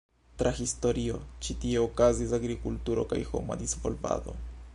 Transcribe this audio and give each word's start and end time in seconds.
Tra 0.41 0.51
historio, 0.59 1.19
ĉi 1.47 1.57
tie 1.65 1.83
okazis 1.83 2.35
agrikulturo 2.39 3.05
kaj 3.13 3.21
homa 3.33 3.61
disvolvado. 3.65 4.37